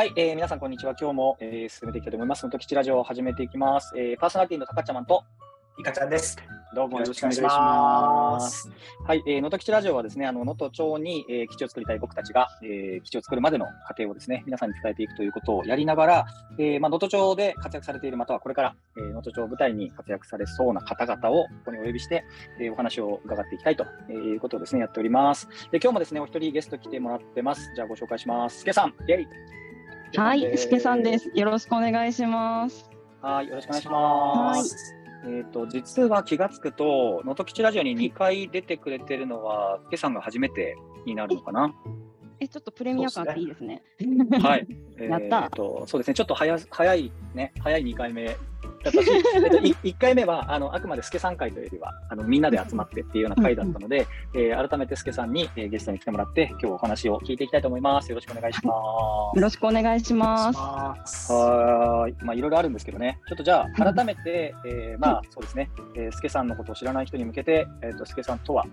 [0.00, 0.94] はい、えー、皆さんこんにちは。
[0.98, 2.42] 今日も、えー、進めていきたいと思います。
[2.42, 3.92] のときちラジオを始めていきます。
[3.98, 5.24] えー、パーソナリティのたかちゃまんと、
[5.78, 6.38] いかちゃんです。
[6.74, 8.70] どうもよろしくお願いします。
[9.06, 16.26] はい、えー、のときちラジオはですね、あの能登町に、えー、基地を作りたい僕たちが、えー、基地を作るまでの過程をですね、皆さんに伝えていくということをやりながら、
[16.58, 22.24] えー、まあ能登町で活躍されているまたはこれから、えー、能登町を舞台に活躍されそうな方々をここにお呼びして、
[22.58, 25.46] えー、お話を伺っていきたいということをですねやっております。
[25.70, 27.70] で今日もですねお一人ゲスト来てもらってます。
[27.76, 28.60] じゃあご紹介します。
[28.60, 29.60] すけさん、イェイ。
[30.16, 31.30] はい、すけさんです。
[31.34, 32.90] よろしくお願いします。
[33.22, 34.96] はい、よろしくお願いします。
[35.24, 41.72] えっ、と実は気がつくと能登吉ラジオに2回出てくれてるのは、すけさんが初めてになるのかな。
[42.40, 43.82] え、ちょっとプレミア感あっていいですね。
[44.42, 44.66] はい。
[44.98, 46.14] やったえーとそうですね。
[46.14, 48.36] ちょっと早早いね、早い2回目
[48.82, 58.10] だったし、 えっとい1回目はあのあくまでスケさん会というよりはあのみんなで集まってっていうような会だったので、えー改めてスケさんに、えーゲストに来てもらって今日お話を聞いていきたいと思います。
[58.10, 58.72] よろしくお願いしま
[59.32, 59.36] す。
[59.36, 61.26] よろしくお願いします。
[61.26, 61.32] す。
[61.32, 68.64] はーい、まあいろいろあるんですけどね、ちょっとじゃあ改めて、えーまあそうですね、えー、スケさんのことを知らない人に向けて、えっ、とスケさんとは、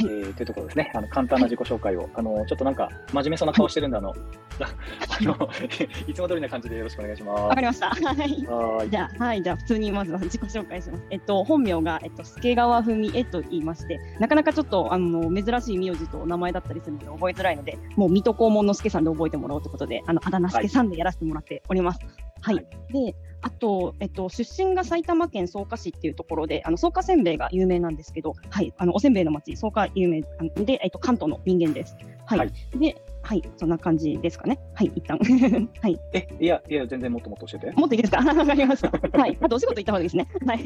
[0.00, 4.14] いえーというところですね、あの簡単な自己紹介を、あのちょっとなんか真面目そうな顔してるんで、あの、
[4.60, 5.48] あの
[6.06, 7.42] いつも通りな感じでよろしくお願いします。
[7.42, 7.90] わかりました。
[7.90, 8.88] はい。
[8.90, 11.04] じゃあ、はい、じゃあ、普通にまずは自己紹介します。
[11.10, 22.00] えっと、本名が、えっと、助川文江と言いまして、なかなかちょっと、あの、珍しい名字と名前だったりするので、覚えづらいので、もう、水戸黄門の助さんで覚えてもらおうということで、あの、あだ名助さんでやらせてもらっております。
[22.04, 22.31] はい。
[22.42, 30.22] はいで、あと、えっと、出身が埼玉県草加市っていうところで、あの、草加せんべいが有名なんですけど、はい、あの、おせんべいの町、草加有名
[30.54, 31.96] で、えっと、関東の人間です。
[32.26, 32.38] はい。
[32.38, 34.58] はいで、はい、そんな感じですかね。
[34.74, 35.16] はい、一旦。
[35.80, 35.98] はい。
[36.12, 37.70] え、いや、いや、全然もっともっと教えて。
[37.72, 38.18] もっといいですか？
[38.34, 38.90] わかりました。
[39.18, 39.38] はい。
[39.40, 40.26] あとお仕事行った方がいいですね。
[40.44, 40.60] はい。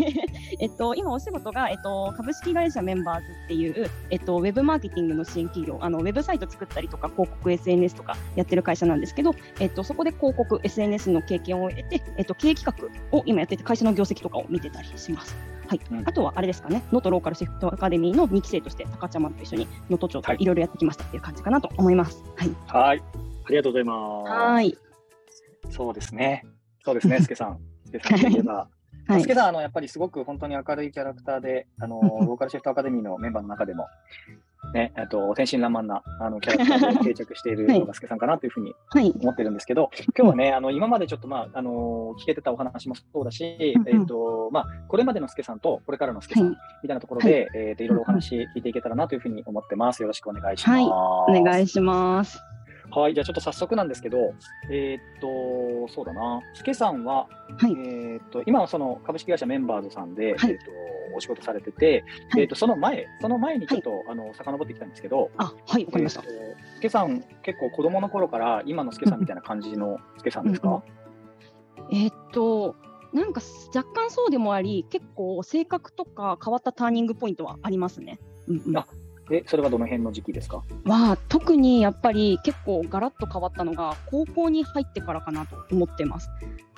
[0.60, 15.36] えっと、今お仕事が、えっと、株式会社メンバーズっていう、えっと、ウェブマーケティングの支援企業、あの、ウェブサイト作ったりとか、広告 SNS とかやってる会社なんですけど、えっと、そこで広告 SNS の経験を得て、えっと、経営企画を今やってて、会社の業績とかを見てたりします。
[15.66, 15.80] はい。
[15.90, 22.22] うんあとはあれですかね、能登ローカルシフトアカデミーの2期生として、高ちゃまと一緒に能登町といろいろやってきましたっていう感じかなと思います。
[22.36, 22.50] はい。
[22.66, 23.02] はい。
[23.46, 24.30] ありがとうございます。
[24.30, 24.78] はい。
[25.70, 26.44] そうですね。
[26.84, 27.58] そうですね、 スケさん。
[27.84, 28.68] スケさんといえば。
[29.08, 33.86] はいスケさん、あのやっぱりすごく本当に明るいキャラクターで、あの ローカルシフトアカデミーのメンバーの中でも、
[34.72, 39.12] ね、えっと天真爛漫なあのキャラクターで 定着しているはいのがスケさんかなというふうにはい。
[39.20, 50.02] 思ってるんですけど、今日はね、あの今までちょっと、まああの聞けてたお話もそうだし、うんうんえっとまあ、これまでのスケさんとこれからのスケさんはいみたいなところで、えっといろいろお話聞いていけたらなというふうに思ってます。
[50.02, 50.82] よろしくお願いします。
[50.82, 52.55] お願いします。
[52.90, 54.34] はい、じゃあちょっと早速なんですけど、
[54.70, 57.72] えーっと、そうだな、スケさんは、はい。
[57.72, 60.52] えーっと、今はその株式会社メンバーズさんで、はい。
[60.52, 60.70] えーっと、
[61.16, 62.42] お仕事されてて、はい。
[62.42, 66.22] えーっと、その前、その前にちょっと、あの、遡ってきたんですけど、あ、はい、わかりました。
[66.22, 70.82] えスケさん、結構子供の頃から今のスケさんみたいな感じのスケさんですか、
[71.90, 72.76] えーっと、
[73.12, 73.40] なんか
[73.74, 78.20] 若干そうでもあり、結構性格とか変わったターニングポイントはありますね。
[78.46, 78.86] うんうん、あ
[79.30, 80.62] え、それはどの辺の時期ですか？
[80.84, 86.28] は特にやっぱり結構ガラッと変わったのが高校に入ってからかなと思ってます。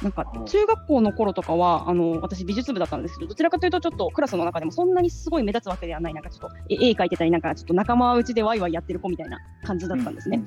[0.03, 10.43] なんかうん中学校の頃とかはあの私美術部だったんですけどどちらかというとちょっとクラスの中でもそんなにすごい目立つわけではないなんかちょっとえ絵描いてたりなんかちょっと仲間内でワイワイやってる子みたいな感じだったんですね。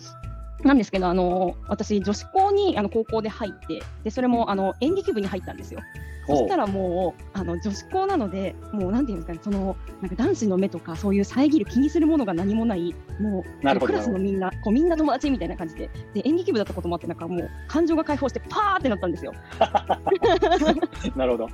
[0.63, 5.81] なんですけど、あの私、女子校にあの高校で入ってで、それもあの演劇部に入ったんですよ。
[6.27, 19.33] そしたらもうあの女子校なので、もうなんていうんですかね、そのなんか男子の目とか、そういう遮る気にするものが何もない、もうクラスのみんな、こうみんな友達みたいな感じで、で演劇部だったこともあって、なんかもう感情が解放して、パーってなったんですよ。
[21.15, 21.49] なるほど。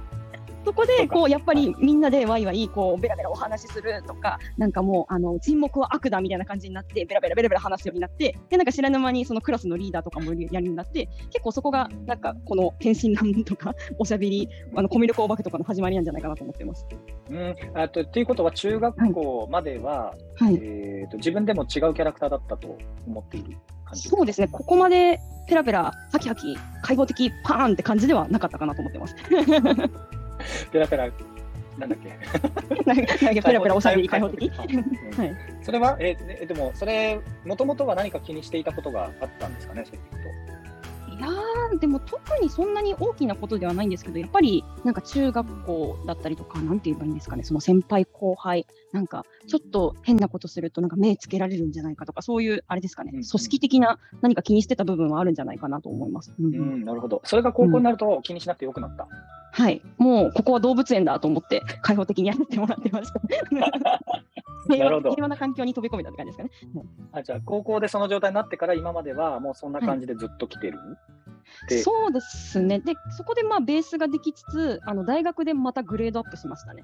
[0.68, 16.86] そこでこうやっぱりみんなでワイワイこうベラベラお話しするとか、なんかもうあの沈黙は悪だみたいな感じになって、ベラベラベラベラ話すようになって、でなんか知らぬ間にそのクラスのリーダーとかもやるようになって、結構そこがなんかこの天真爛漫とか おしゃべり、あのコミュ力お化けとかの始まりなんじゃないかなと思ってます。
[17.30, 20.56] うん、あとということは、中学校までは、はい。
[20.56, 22.78] えーっと自分でも違うキャラクターだったと
[23.08, 23.56] 思っている
[23.86, 24.50] 感じそうですね。
[24.50, 29.16] ここまでペラペラハキハキ開放的パーンって感じではなかったかなと思ってます。
[30.72, 31.10] ペラペラ、
[31.78, 32.18] なんだっけ
[33.42, 34.52] ペラペラおしゃべり開放的。
[35.62, 40.18] それは、えーででも、それ、もともとは何か気にしていたことがあったんですかね、そういうこ
[41.18, 56.34] いやーでも特にそんなに大きなことではないんですけどやっぱりなんか中学校だったりとかなんて言えばいいんですかねその先輩後輩なんかちょっと変なことするとなんか目つけられるんじゃないかとかそういうあれですかねうんうん組織的な何か気にしてた部分はあるんじゃないかなと思います。
[56.40, 56.58] うんと。
[56.60, 57.22] うん、なるほど。
[57.26, 59.08] それが高校になると気にしなくてよくなった。
[59.57, 63.19] はいもうここは動物園だと思って開放的にやってもらってました。
[64.69, 66.86] 平和なるほど平和な環境に飛び込めたって感じですかね。
[67.12, 70.77] あじゃあ、高校でその状態になってから、今まではもうそんな感じでずっと来てる、
[71.69, 72.80] でそうですね。
[72.80, 76.83] で、そこでまあベースができつつ、あの大学でまたグレードアップしましたね。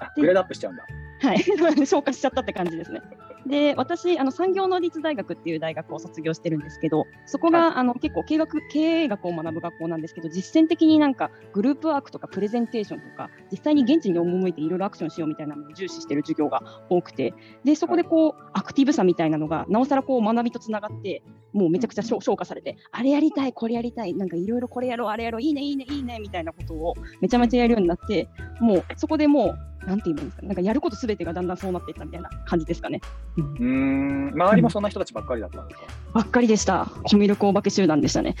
[0.00, 0.86] あグレードアップしちゃうんだ。
[1.20, 1.38] はい、
[1.86, 3.02] 消化しちゃったって感じですね。
[3.46, 17.34] で、私、あの産業能率大学っていう大学を卒業してるんですけど、そこが、あの結構経営学経営学を学ぶ学校なんですけど、実践的になんかグループワークとかプレゼンテーションとか、実際に現地に赴いていろいろアクションしようみたいなのを重視してる授業が多くて、
[17.64, 21.22] で、そこでこう、アクティブさみたいなのが、なおさらこう学びとつながって、
[21.52, 28.28] もうめちゃくちゃ消消化されて、あれやりたい、これやりたい、なんかいろいろこれやろう、あれやろう、いいね、いいね、いいね、みたいなことをめちゃめちゃやるようになって、
[28.60, 33.00] もうそこでもう、なんて言うんですかね、なんかやることすべてがだんだんそうなっていったみたいな感じですかね。
[33.36, 36.86] うんうーん、周りもそんな人たちばっかりだったんですか、ばっかりでした。
[37.04, 38.34] コミュ力お化け集団でしたね。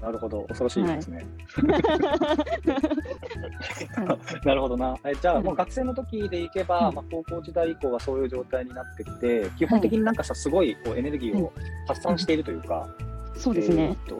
[0.00, 1.26] なるほど、恐ろしいですね。
[4.44, 4.96] なるほどな。
[5.04, 11.52] えじゃあ、もう学生の時でいけば、うんまあ、高校時代以降はそういう状態になってきて、基本的になんかさ、すごいこうエネルギーを
[11.86, 12.88] 発散しているというか、
[13.38, 13.84] そうですね。
[13.84, 14.16] えーっと、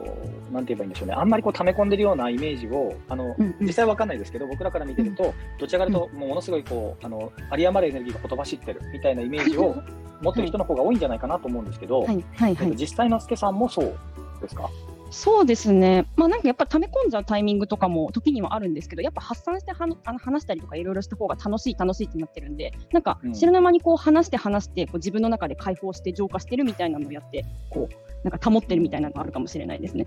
[0.51, 3.67] なんて言えばいいんでしょうね、あんまりこう溜め込んでるようなイメージを、あのうんうん。
[3.67, 9.75] 実際わかんないですけど、僕らから見てると、どちらかというと、もうものすごいこうあの有り余るエネルギーがほとばしってるみたいなイメージを
[10.21, 12.07] 持ってる人の方が多いんじゃないかなと思うんですけど、はい。
[12.07, 12.23] はい。
[12.37, 12.57] はい。
[12.61, 13.93] えっと実際のすけさんもそう
[14.41, 14.69] ですか？
[15.11, 16.05] そうですね。
[16.15, 30.05] まあなんかやっぱ溜め込んじゃうタイミングとかも時にはあるんですけど、やっぱ発散してはのあの話したりとかいろいろした方が楽しい楽しいってなってるんで、なんかうん知らぬ間にこう話して話してこう自分の中で解放して浄化してるみたいなのをやって、こうなんか保ってるみたいなのがあるかもしれないですね。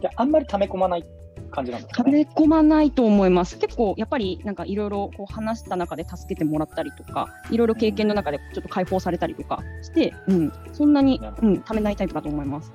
[0.00, 1.04] じゃあ、あんまり溜め込まない
[1.50, 2.28] 感じなんですか溜ね。
[2.36, 3.58] め込まないと思います。
[3.58, 12.72] 結構やっぱりなんかいろいろこう話した中で助けてもらったりとか、いろいろ経験の中でちょっと解放されたりとかして、うん、そんなにうん溜めないタイプだと思います。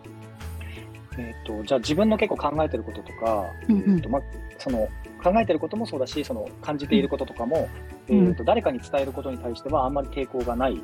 [1.19, 4.21] えっとじゃあ、自分の結構考えてることとか、うんうんえっとまあ、
[4.57, 4.87] その
[5.23, 7.67] 考えてることもそうだし、その感じていることとかも、
[8.09, 10.81] うんえっと誰かに伝えることに対しては、あんまり抵抗がない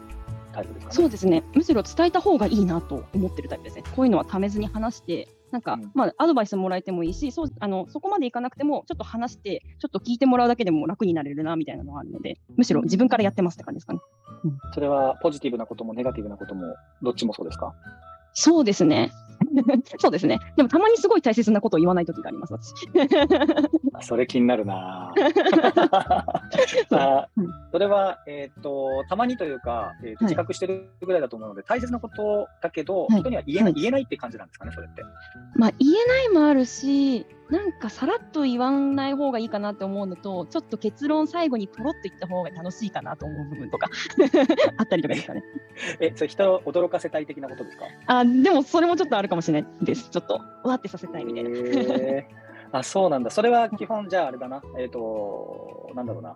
[0.54, 0.96] タイプですかね。
[0.96, 1.44] そうですね。
[1.54, 3.84] むしろ伝えた方がいいなと思ってるタイプですね。
[3.96, 14.00] こういうのはためずに話して、なんか、うんまあアドバイスもらえてもいいし、そうあのそこまでいかなくてもちょっと話して、ちょっと聞いてもらうだけでも楽になれるなみたいなのがあるので、むしろ自分からやってますって感じですかね。
[14.74, 17.74] それはポジティブなこともネガティブなことも、どっちもそうですか？
[18.34, 19.12] そうですね。
[20.00, 20.40] そうですね。
[20.57, 22.74] でもたまにすごい大切なことを言わない時があります、私。
[24.00, 35.03] あそれ気になるなぁ あうんそれは、えっとたまにというか、えーとはい自覚してるぐらいだと思うので、大切なことだけど、はい人には言えない,、はい言えないって感じなんですかね、それって。
[35.56, 43.89] まあ言えないもあるし、なんかさらっと言わない方がいいかなって思うのと、ちょっと結論最後にポロっと言った方が楽しいかなと思う部分とか
[44.77, 45.44] あったりとかですかね。
[46.00, 47.86] え、それ人を驚かせたい的なことですか？
[48.07, 50.09] あでもそれもちょっとあるかもしれないです。
[50.09, 51.50] ちょっとわってさせたいみたいな。
[52.80, 53.30] あ、そうなんだ。
[53.30, 54.62] それは基本、じゃああれだな。
[54.77, 56.36] えっ、と、なんだろうな。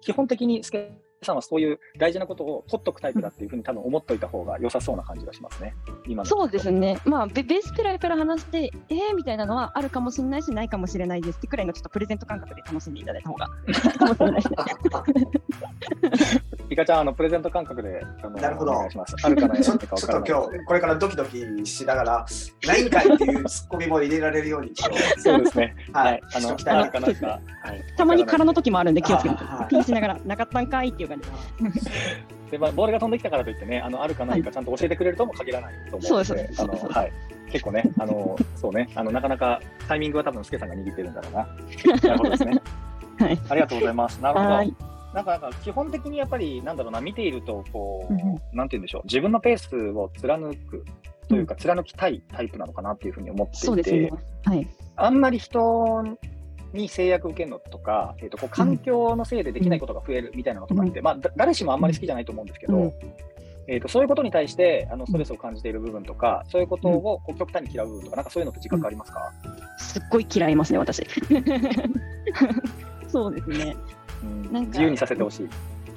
[0.00, 5.74] 基本的に、スケさんはそういう大事なことを取っとくタイプだっていうふうに多分思っといた方が良さそうな感じがしますね。
[6.06, 6.94] 今のそうですね。
[6.94, 7.00] ね。
[7.04, 13.48] まあベベースペラペラ話して、えーみたいなのはあるかもしれないし、ないかもしれないですってくらいのちょっとプレゼント感覚で楽しんでいただいた方が
[16.68, 19.16] ピカちゃん、あの、プレゼント感覚で、あのなるほどお願いします。
[19.22, 22.26] あるかないちょか ちょっと今日、これからドキドキしながら、
[22.66, 24.72] ないんかいっていうツッコミも入れられるように、
[25.18, 25.74] そうですね。
[25.92, 26.20] ははいい。
[26.36, 27.26] あの、しときたいあるかないか。
[27.26, 27.38] は
[27.72, 27.82] い。
[27.96, 31.78] たまに空の時もあるんで気をつけてあはいピンしながら、なかったんかいっていう感じで。
[32.50, 37.12] で、まあ、ボールが飛んできたからといってね、あの、あるかないかちゃんと教えてくれるとも限らないと思うので、そうですあの、はい。
[37.50, 41.46] 結構ね、あの、そうね、あの、なかなかタイミングは多分、スケさんが握ってるんだろうな。
[42.08, 42.60] なるほどですね。
[43.18, 43.38] はい。
[43.48, 44.18] ありがとうございます。
[44.18, 44.87] なるほど。
[45.12, 45.14] はい。
[45.14, 50.84] なんか、なんか基本的にやっぱり、なんだろうな、見ていると、こう、うんうんなんて言うんでしょう、自分のペースを貫く
[51.28, 54.10] というか、貫きたいタイプなのかなっていうふうに思っていて、そうですね。
[54.44, 54.66] はい。
[54.96, 56.02] あんまり人
[56.72, 62.92] に制約受けるのとか、えー、とこう環境のせいでできないことが増えるみたいなのとかって、まあ、だ誰しもあんまり好きじゃないと思うんですけど、うん
[63.68, 69.32] えー、とそういうことに対してあのストレスを感じている部分とか、そういうことをこう極端に嫌う部分とか、なんかそういうのって自覚ありますか、
[69.78, 71.06] すっごい嫌いますね、私。
[73.08, 73.76] そうですね。
[74.22, 75.48] うんなんか自由にさせてほしい。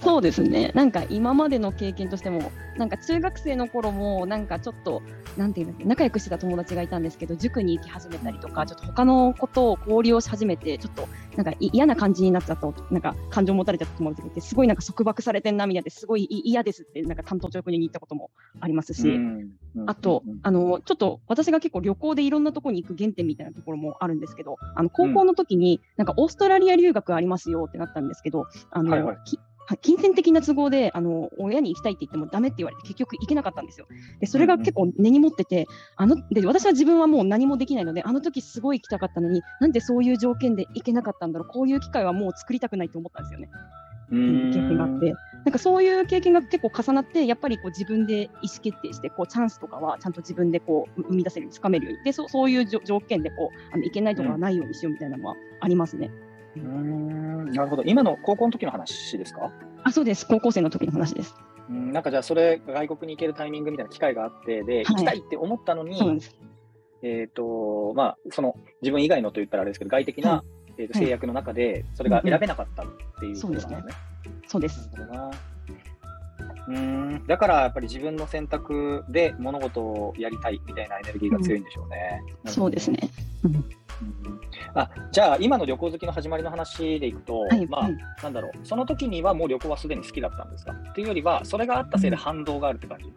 [0.01, 0.71] そうですね。
[0.73, 5.03] なんか今までの経験としても、なんか中学生の頃も、なんかちょっと、
[5.37, 19.51] なんていうんですか、仲良くしてた友達がいたんですけど、塾に行き始めたりとか、ちょっと他のことを交流をし始めて、ちょっと、なんかい嫌な感じになっちゃった、なんか感情持たれちゃった友達がいて、すごいなんか束縛されてんな、みたいですごいい嫌ですって、なんか担当直入に言ったこともありますし、うん
[19.87, 29.17] あとうん、あの、ちょっと私が結構旅行でいろんなところに行く原点みたいなところもあるんですけど、あの、高校の時に、なんかオーストラリア留学ありますよってなったんですけど、あの、はいはい
[29.77, 33.87] 金銭的な都合で、あの、親に行きたいって言ってもダメって言われて結局行けなかったんですよ。
[34.19, 43.49] で、それが結構根に持ってて、あの、で、私は自分はもう何もできないので、あの時すごい行きたかったのに、なんでそういう条件で行けなかったんだろう、こういう機会はもう作りたくないと思ったんですよね。
[44.11, 45.13] うん経験があって。
[45.45, 56.11] なんかそういう経験が結構重なってやっぱりこう自分で意思決定してこうチャンスとかはちゃんと自分でこう生み出せるようにつかめるようにでそそういう条件でこうあのいけないところはないようにしようみたいなのはありますね。
[56.11, 57.83] うん、なるほど。
[57.83, 59.51] 今の高校の時の話ですか？
[59.83, 60.27] あそうです。
[60.27, 61.35] 高校生の時の話です。
[61.69, 66.21] うん、なんかじゃあそれ外国に行けるタイミングみたいな機会があってで、はい、行きたいって思ったのに、
[67.01, 72.85] えっ、ー、とまあその自分以外のと言ったらあれですけど外的な、はい、えー、と制約の中でそれが選べなかったっ
[73.19, 73.83] ていうことなんですね。
[74.47, 74.89] そうです。
[76.67, 77.25] うん。
[77.27, 82.21] だからやっぱり自分の選択で物事をやりたいみたいなエネルギーが強いんでしょうね。
[82.43, 82.99] うん、そうですね。
[83.43, 84.40] うん
[84.73, 90.71] あじゃあ、今の旅行好きの始まりの話でいくと、はい、まあ、はい、なんだろう、その時にはもう旅行はすでに好きだったんですか？
[90.71, 93.13] っていうよりは、それがあったせいで反動があるって感じ、うん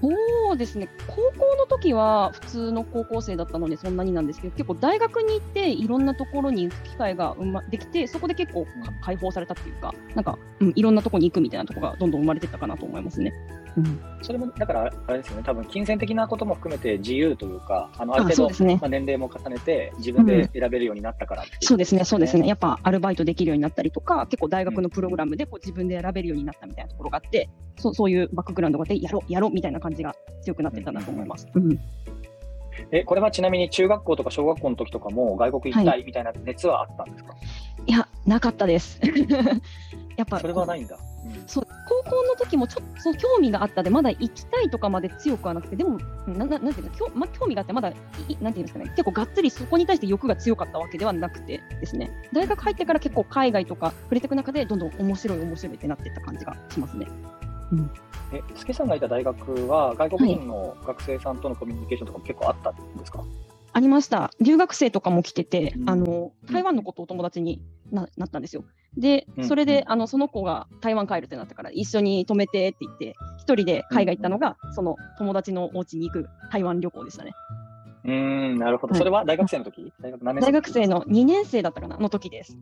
[0.00, 7.34] そうですね、高校の時は普通の高校生だったのでそんなになんですけど、結構大学に行っていろんなところに行く機会が
[7.68, 8.66] できて、そこで結構
[9.02, 13.32] 解放されたっていうか、なんか、うん、いろんなところに行くみたいなところがどんどん生まれてったかなと思いますね。
[13.78, 21.56] うん、それもだからあれですよね、多分金銭的なことも含めて自由というか、あのある程度、ね、まあ、年齢も重ねて、自分で選べるようになったから、ねう。
[21.56, 31.46] ん、そうですね、そうですね、やっぱアルバイトできるようになったりとか、結構大学のプログラムでこう自分で選べるようになったみたいなところがあって、そうそういうバックグラウンドがあって、やろう、やろうみたいな感じが強くなってたなと思います。
[31.54, 31.78] うん、
[32.92, 37.36] えこれはちなみに中学校とか小学校の時とかも外国行きたいみたいな熱はあったんですか、は
[37.86, 39.00] い、いや、なかったです。
[40.16, 40.98] やっぱそれはないんだ。
[41.46, 47.94] そう高校の時もちょっとそ興味があったでまだ行きたいとかまで強くはなくてでもなななんていうか興,、ま興味があってまだい
[48.40, 52.10] なんていうんですかね結構がっつりそこに対して欲が強かったわけではなくてですね。
[52.32, 57.06] 大学入ってから結構海外とか触れていく中でどんどん面白い面白いってなっていった感じがしますね。
[57.72, 57.90] うん。
[58.32, 63.47] え、助さんがいた大学は、外国人の学生さんとのコミュニケーションとかも結構あったんですか、はい
[63.78, 64.32] ありました。
[64.40, 68.64] 留学生とかも来てて、うん、あの台湾の子とお友達にななったんですよ。
[68.96, 77.34] で、それで、あのその子が台湾帰るってなったから、一緒に泊めてって言って、一人で海外行ったのが、その友達のお家に行く台湾旅行でしたね。
[78.04, 82.58] うんなるほど、それは大学生の時、大学大学生の2年生だったかなの時です。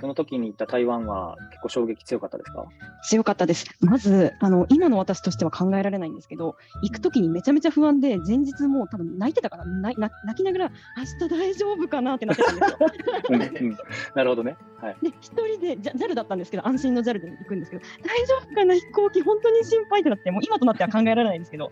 [0.00, 2.66] その時に行った台湾は結構衝撃強かったですか？
[3.02, 3.66] 強かったです。
[3.80, 13.76] まずあの今の私としては考えられないんですけど、行く時にめちゃめちゃ不安で、前日も多分泣いてたから泣泣きながら明日大丈夫かなってなってたんですよ。
[14.14, 14.56] なるほどね。
[14.80, 18.74] はい、で一人で JAL だったんですけど、安心の JAL で行くんですけど、大丈夫かな？
[18.74, 21.70] 飛行機本当に心配ってなって、もう今となっては考えられないんですけど、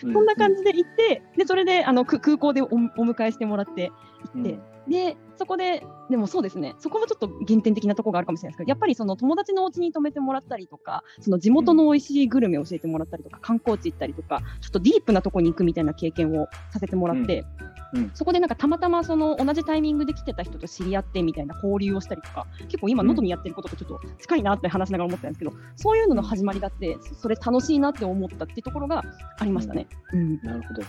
[0.00, 3.92] そんな感じで行って、でそれであの空港でおお迎えしてもらって
[4.34, 4.52] 行って。
[4.52, 17.46] うんで、そこで、でもそうですね、そこもちょっと原点的なところがあるかもしれないですけど、やっぱりその友達のお家に泊めてもらったりとか、その地元の美味しいグルメを教えてもらったりとか、観光地行ったりとか、ちょっとディープなところに行くみたいな経験をさせてもらって、
[17.94, 29.02] うん、そこでなんかたまたまその同じタイミングで来てた人と知り合ってみたいな交流をしたりとか、結構今、能登にやってることとちょっと近いなって話しながら思ったんですけど、そういうのの始まりだって、それ楽しいなって思ったっていうところが
[29.38, 29.86] ありましたね。
[30.12, 30.82] うん、なるほど。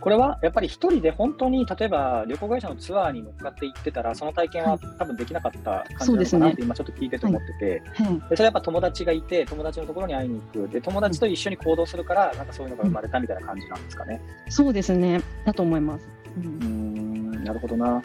[0.00, 14.20] これはやっぱり一人で本当に例えば旅行会社のツアーに乗っかって行ってたら、その体験は多分できなかった感じなのかなって今ちょっと聞いてて思ってて、はい、でそれやっぱ友達がいて、友達のところに会いに行く、で友達と一緒に行動するから、なんかそういうのが生まれたみたいな感じなんですかね。
[14.48, 16.08] そうですね、だと思います。
[16.36, 18.02] うん、なるほどな。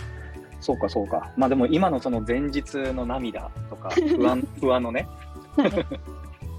[0.60, 1.32] そうかそうか。
[1.36, 5.08] まあでも今のその前日の涙とか不安 不安のね。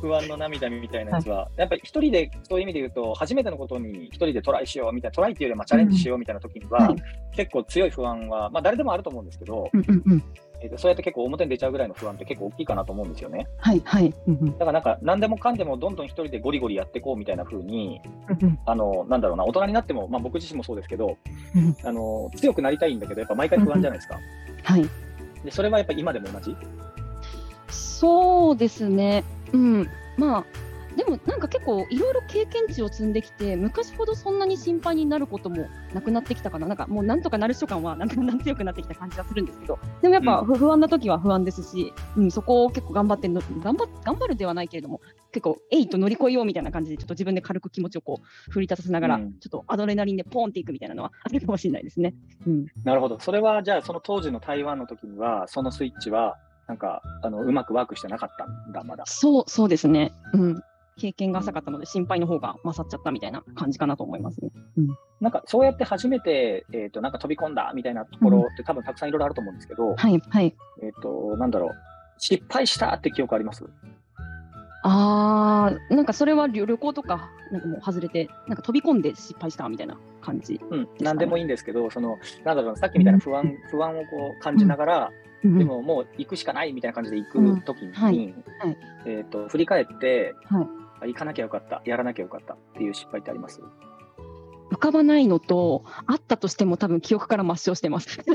[0.04, 6.96] 不安の涙みたいなやつは、はい、やっぱり一人でそういう意味で言うと、初めてのことに一人でトライしようみたいな、トライっていうよりはチャレンジしようみたいな時には、うん
[7.34, 10.24] 結構強い不安は、まあ、誰でもあると思うんですけど、うんうんうん
[10.60, 13.48] えーと、そうやって結構表に出ちゃうぐらいの不安って結構大きいかなと思うんですよね。
[13.58, 14.14] はいはい。
[14.28, 18.00] うんうん、だからなんか何でもかんでもどんどん一人でゴリゴリやっていこうみたいな風に、
[18.40, 21.18] うんうん、あのなんだろうな大人になっても、まあ、僕自身もそうですけど、
[21.56, 24.14] うん、あの強くなりたいんだけどやっぱ毎回不安じゃないですか。
[24.14, 24.22] うん
[24.76, 24.90] うん、はい。
[25.44, 26.56] でそれはやっぱり今でも同じ？
[27.68, 29.24] そうですね。
[29.54, 29.90] うん。
[30.16, 30.44] まあ
[30.96, 36.66] でもなんか結構いろいろ経験値を積んできて昔ほどそんなに心配になることもなくなってきたかな。
[36.66, 39.78] なんかもうなんとかなる所感はなんか強くなってきた感じがするんですけど。
[40.02, 45.00] でもやっぱ不安な時は不安ですし、うん、そこを結構頑張っての頑張頑張るではないけれども
[45.32, 52.14] 結構えいと乗り越えようみたいな感じでちょっと自分で軽く気持ちをこう振り立たせながら、うん、ちょっとアドレナリンでポンっていくみたいなのはあるかもしれないですね。
[52.46, 53.18] うん、なるほど。
[53.18, 59.04] それはじゃあその当時の台湾の時にはそのスイッチはなんかあのうまくワークしてなかったんだまだ。
[59.06, 60.12] そうそうですね。
[60.32, 60.62] うん。
[60.96, 64.50] 経験が浅かったので、心配の方が勝っちゃったみたいな感じかなと思いますね。
[64.78, 64.88] うん、
[65.20, 71.70] なんかそうやって初めて、えーと、なんか飛び込んだみたいなところって、多分たくさんいろいろあると思うんですけど、はいはいえーと、なんだろう、
[72.18, 73.64] 失敗したって記憶あります？
[74.86, 80.60] あーなんかそれは旅旅行とかなんかもう外れてなんか飛び込んで失敗したみたいな感じ。
[80.70, 85.10] うん、なんでもいいんですけど、その、なんだろうな、さっきみたいな不安、不安をこう感じながら、
[85.42, 85.58] うん。
[85.58, 88.34] でももう行くしかないみたいな感じで行うんくときに、はい。
[88.58, 88.76] はい。
[89.06, 90.66] えっ、と、振り返って、はい。
[91.02, 93.62] あ行かなきゃよかった、やらなきゃよかったっていう失敗ってあります？
[94.70, 98.18] 浮かばないのとあったとしても多分記憶から抹消してます。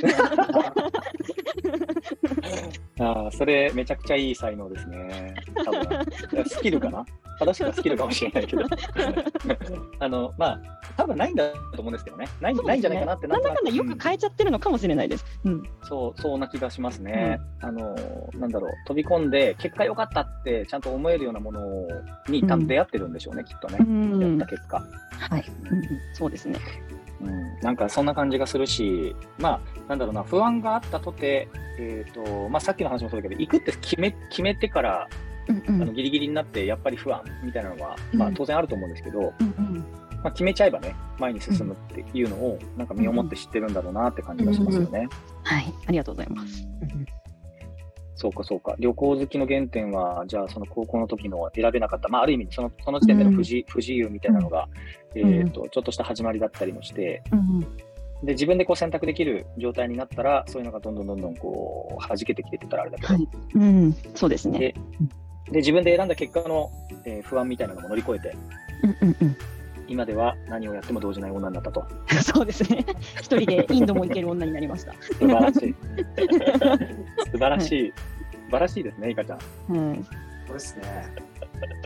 [3.00, 5.09] ああ、それめちゃくちゃいい才能ですね。
[5.72, 7.06] 多分スキルかな？
[7.40, 8.64] 正しくはスキルかもしれないけど。
[10.00, 10.62] あの、まあ、
[10.98, 12.28] 多分ないんだと思うんですけどね。
[12.42, 15.26] ない,、ないんじゃないかなってなんだとかんだよく変えちゃってるのかもしれないです。
[15.46, 15.64] うん。
[15.84, 17.40] そう、そうな気がしますね。
[17.62, 17.96] あの、
[18.36, 21.62] なんだろう、飛び込んで、結果良かったってちゃんと思えるようなもの
[22.28, 23.78] に多分出会ってるんでしょうね、きっとね。
[23.80, 24.78] うんやった結果。
[24.78, 25.84] はい、うんうん。
[26.14, 26.60] そうですね。
[27.22, 35.10] うん、なんかそんな感じがするし、まあ、なんだろうな、不安があったとて、えーとまあ、さっきの話もそうだけど、行くって決め決めてから、
[35.50, 35.82] うんうん。
[35.84, 39.86] あのギリギリになって、やっぱり不安みたいなのは、まあ、うん当然あると思うんですけど、うんうん。
[40.24, 45.08] まあ、決めちゃえばね、前に進むっていうのを、なんか身をもって知ってるんだろうなって感じがしますよね。
[45.44, 46.68] はい、ありがとうございます。
[48.16, 48.76] そうか、そうか。
[48.80, 54.68] 旅行好きの原点は、じゃあ、その高校の時の選べなかった、まあ、ある意味その、その時点での不自,、不自由みたいなのが、
[55.16, 57.62] えーと、ちょっとした始まりだったりもして、うんうん。
[58.26, 63.28] で、自分でこう選択できる状態になったら、そういうのがどんどんどんどんこう、弾けてきてって言ったらあれだけど、はい。
[63.56, 64.74] うん、そうですね。
[65.50, 66.72] でで、自分で選んだ結果の、
[67.06, 68.36] えー不安みたいなのも乗り越えて、
[68.84, 69.38] うんうんうん。
[69.88, 71.86] 今では何をやっても動じない女になったと。
[72.24, 72.86] そうですね。
[73.20, 74.94] 一人でインドも行ける女になりました。
[75.02, 75.76] 素晴らしい。
[77.32, 77.94] 素晴らしい。
[78.46, 79.40] 素晴らしいですね、いかちゃん。
[79.70, 80.08] うん。
[80.48, 81.14] そうですね。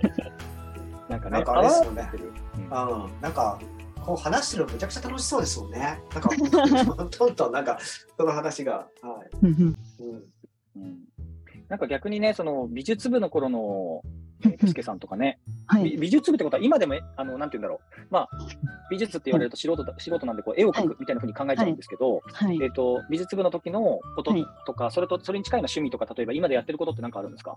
[1.09, 2.09] なんかね、なんかあれですよね
[2.55, 3.59] うんうん、なんか、
[4.01, 5.99] こう話してるのめちゃくちゃ楽しそうですもんね。
[6.13, 6.29] なんか、
[7.17, 7.77] どんどんなんか、
[8.17, 8.73] その話が。
[8.73, 8.87] はい。
[9.43, 10.13] うんうんうん。
[10.13, 10.32] うん
[11.73, 14.03] なんか逆にね、その美術部の頃の、
[14.45, 15.39] えー、スケさんとかね、
[15.73, 15.91] はい。
[15.91, 18.07] 美美術部ってことは今でも、あの、なんて言うんだろう。
[18.09, 18.29] まあ、
[18.89, 22.59] 美術って言われると素人だ、素人なんでこう絵を描くみたいなふうに考えちゃうんですけど、はい。
[22.61, 22.71] えっ、。
[22.71, 24.45] と、美術部の時のことはい。
[24.65, 27.55] とか、それと、それに近いような趣味とか、例えば今でやってることって何かあるんですか？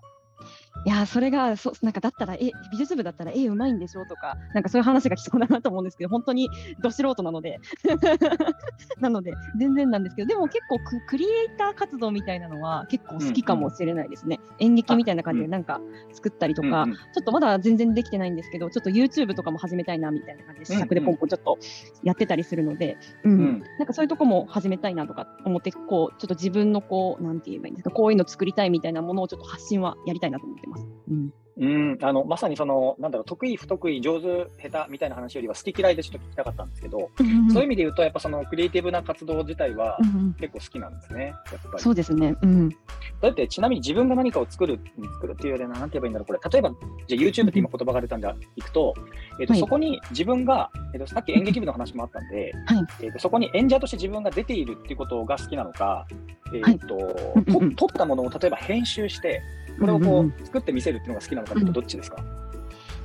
[0.85, 6.49] いやーそれがそなんかだったらえ美術部だったら絵うまいんでしょうとかなんかそういう話が来そうだなと思うんですけど本当に
[6.80, 7.58] ど素人なので。
[9.00, 15.80] なので全然なんですけどでも結構ククリエイター活動みたいなのは結構好きかもしれないですね、演劇みたいな感じでなんか
[16.12, 16.97] 作ったりとか、うんうん。
[16.97, 21.58] ちょっとまだ全然できてないんですけどちょっと YouTube とかも始めたいなみたいな感じで試作でポンポンちょっと
[22.02, 23.32] やってたりするので、うん。
[23.32, 23.64] うん。
[23.78, 30.86] なんかそういうとこも始めたいなとか思ってこうちょっと自分のこうなんて言えばいいんですかこういうの作りたいみたいなものをちょっと発信はやりたいなと思ってます。
[31.10, 37.10] うんうん、あのまさにその、なんだろう、得意、不得意、上手、下手みたいな話よりは、好き嫌いでちょっと聞きたかったんですけど、
[37.50, 40.34] そういう意味で言うと、やっぱそのクリエイティブな活動自体はうんうん。
[40.34, 41.82] 結構好きなんですね、やっぱり。
[41.82, 42.36] そうですね。
[42.42, 42.69] うん。
[43.23, 44.78] だって、ちなみに自分が何かを作る、
[45.14, 46.71] 作るっていうよりは、なんて言えばいいんだろう、これ、例えば、
[47.06, 48.95] じゃあ YouTube って今言葉が出たんでいくと、
[49.40, 49.60] えっとはい。
[49.60, 52.86] そこに自分が、えっとさっき演劇部の話もあったんで、はい。
[53.02, 56.06] えっとそこに演者として自分が出ているっていうことが好きなのか、
[56.54, 56.76] えはい。
[56.76, 57.75] っとうんうんうん。
[57.75, 59.40] と撮ったものを例えば編集して、
[59.78, 62.25] これをうんうんうんこう作って見せるっていうのが好きなのかっていうと、どっちですか、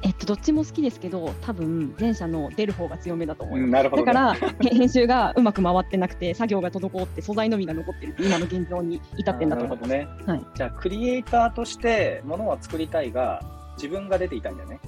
[0.03, 3.71] えっとどっちも好きですけど、多分前者の出る方が強めだと思います。
[3.71, 4.13] なるほど、ね。
[4.13, 9.89] だからへ編集がうまく回ってなくて作業が滞って素材のみが残ってる今の現状に至ってんだと思います。
[9.89, 10.33] なるほどね。
[10.33, 13.41] はいじゃあ、クリエイターとしてものは作りたいが、
[13.75, 14.79] 自分が出ていたいんだよね。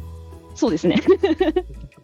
[0.56, 0.96] そうですね。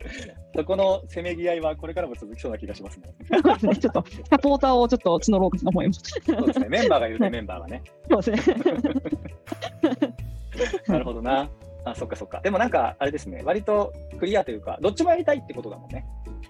[0.56, 3.14] そこのせめぎ合いはこれからも続きそうな気がしますね。
[3.78, 6.02] ちょっとサポーターをちょっと募ろうかと思います。
[6.24, 6.68] そうですね。
[6.68, 7.82] メンバーがいるね、はいメンバーがね。
[8.10, 8.56] そうですね。
[10.88, 11.48] なるほどな。
[11.84, 12.40] あ、そっかそっか。
[12.40, 13.42] でもなんか、あれですね。
[13.44, 16.04] 割とクリアというか、どっちもやりたいってことだもんね。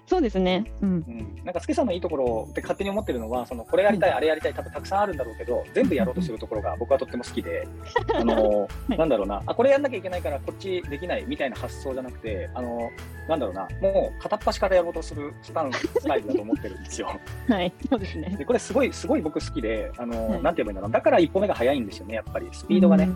[0.07, 0.65] そうですね。
[0.81, 0.89] うん。
[0.89, 1.41] うん。
[1.45, 7.67] なんか、スケさんのいいところって勝手に思ってるのは、その、これやりたい、あれやりたい、多分たくさんあるんだろうけど、全部やろうとするところが僕はとっても好きで、
[8.13, 12.91] あの、はいなんだろうな、あ、これやんなきゃいけないから、こっちできないみたいな発想じゃなくて、あの、
[13.27, 17.07] なんだろうな、もう片っ端からやろうとするスタンス、スタイルだと思ってるんですよ。
[17.47, 17.71] はい。
[17.89, 18.35] そうですね。
[18.37, 20.91] で、これすごい、すごい僕好きで、あの、はいなんて言えばいいんだろう。
[20.91, 22.47] だから一歩目が早いんですよね、やっぱり。
[22.51, 23.09] スピードがね。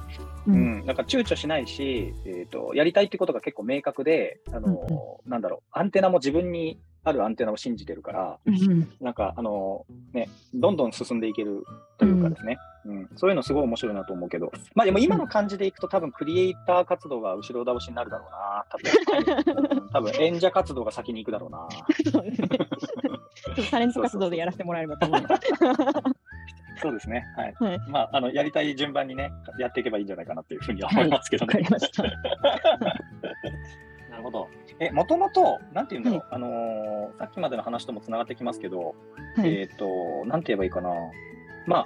[0.48, 0.52] う。
[0.52, 6.64] うんん、なんか躊躇しないし、えーと、やりたいってことが結構明確で、あのうんなんだろう、アンテナも自分に
[7.06, 8.91] あるアンテナを信じてるから、うん。
[9.00, 11.63] なんか、あのね、どんどん進んでいける
[12.00, 18.91] というかですね、うんそういうのすごい面白いなと思うけど、まあでも今の感じでいくと、多分クリエイター活動が後ろ倒しになるだろうな、多分
[19.82, 21.68] うん多分演者活動が先に行くだろうな。
[23.72, 25.41] タレント活動でやらせてもらえればと思います。
[26.82, 27.26] そうですね。
[27.38, 27.54] はい。
[27.60, 31.54] はいまあ、あの、やりたい順番にね、やっていけばいいんじゃないかなっていうふうには思いますけどわね。
[31.54, 32.04] かりました。
[34.12, 34.48] なるほど。
[34.80, 38.96] え、もともと、なんて言うんだろう、あのーさっきまでの話ともつながってきますけど、
[39.38, 39.54] はい。
[39.54, 40.90] えっ、と、なんて言えばいいかな。
[41.66, 41.86] まあ、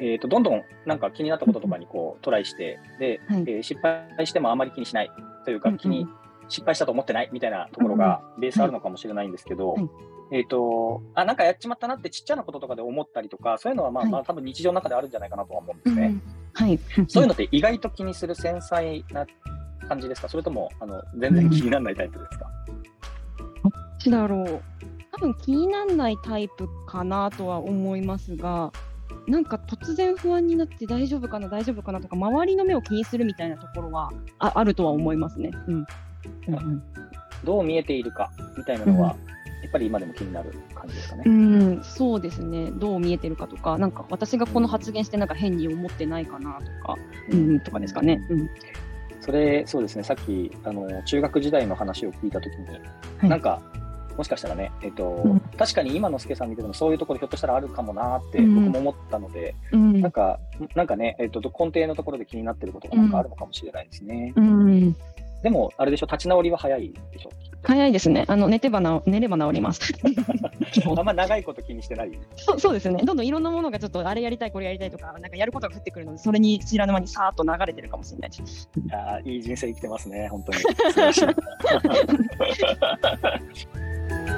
[0.00, 3.40] えー、とどんどんなんか気になったこととかにこうトライしてで、はい。
[3.42, 5.10] えー失敗してもあまり気にしない。
[5.44, 6.06] というか、気に
[6.48, 9.88] 失敗したと思ってないみたいなところがベースあるのかもしれないんですけど、はい。
[10.30, 14.12] えっ、とあなんかやっちまったなってちっちゃなこととかで思ったりとかそういうのはまあ、はい。
[14.12, 16.06] まあ多分日常の中であるんじゃないかなとは思うんですね。
[16.06, 16.22] うん。
[16.52, 16.78] はい。
[17.06, 19.26] そういうのって意外と気にする繊細な
[19.88, 20.28] 感じですか？
[20.28, 22.46] それともあの全然気にならないタイプですか、
[23.64, 24.62] どっちだろう。
[25.12, 28.70] 多分気にならないタイプかなとは思いますが、
[29.26, 35.50] なんか突然不安になって大丈夫かな、大丈夫かなとか、周りの目を気にするみたいなところはああるとは思いますね。
[35.66, 35.74] うん。
[35.74, 36.82] うんうん
[37.44, 39.14] どう見えているかみたいなのは、
[39.62, 41.22] やっぱり今でも気になる感じですかね？
[41.24, 42.72] うん、そうですね。
[42.72, 46.96] どう見えてるかとか、なんか私がこの発言してなんか変に思ってないかなとか、
[47.30, 48.20] うん、とかですかね。
[48.28, 48.48] うん。
[49.28, 52.64] それ、そうですね、さっきあの中学時代の話を聞いたときに、
[53.22, 53.28] い。
[53.28, 53.60] なんか、
[54.16, 55.40] もしかしたらね、えっとうん。
[55.58, 58.54] 確かに今の助さん見てても、そういうところ、ひょっとしたらあるかもなってうん。
[58.54, 60.00] 僕も思ったので、うん。
[60.00, 60.40] なんか、
[60.74, 64.32] なんかね、えっと、根底のところで気になってることがなんかあるのかもしれないですね。
[64.34, 64.96] うん、
[65.42, 67.30] でも、あれでしょ、立ち直りは早いでしょ。
[67.62, 68.24] 早いですね。
[68.28, 69.80] あの寝てばな寝れば治ります。
[70.86, 72.12] あんま長いこと気にしてない。
[72.36, 73.02] そうそうですね。
[73.04, 78.70] どんどんいろんなものがちょっとあれやりたいこれやりたいとか、なんかやることが降ってくるので、それに知らぬ間にさーっと流れてるかもしれないです。
[78.76, 80.58] いやーいい人生生きてますね、本当に。